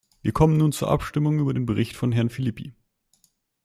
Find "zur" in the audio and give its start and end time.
0.71-0.89